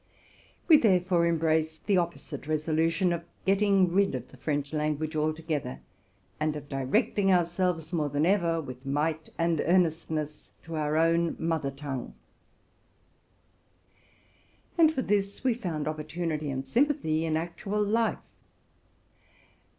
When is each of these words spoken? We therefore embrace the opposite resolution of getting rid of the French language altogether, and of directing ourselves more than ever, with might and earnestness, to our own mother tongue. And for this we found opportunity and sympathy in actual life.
We 0.67 0.77
therefore 0.77 1.27
embrace 1.27 1.77
the 1.77 1.97
opposite 1.97 2.47
resolution 2.47 3.13
of 3.13 3.23
getting 3.45 3.93
rid 3.93 4.15
of 4.15 4.29
the 4.29 4.37
French 4.37 4.73
language 4.73 5.15
altogether, 5.15 5.79
and 6.39 6.55
of 6.55 6.67
directing 6.67 7.31
ourselves 7.31 7.93
more 7.93 8.09
than 8.09 8.25
ever, 8.25 8.59
with 8.59 8.83
might 8.83 9.29
and 9.37 9.61
earnestness, 9.63 10.49
to 10.63 10.73
our 10.75 10.97
own 10.97 11.35
mother 11.37 11.69
tongue. 11.69 12.15
And 14.75 14.91
for 14.91 15.03
this 15.03 15.43
we 15.43 15.53
found 15.53 15.87
opportunity 15.87 16.49
and 16.49 16.65
sympathy 16.65 17.23
in 17.23 17.37
actual 17.37 17.83
life. 17.83 18.17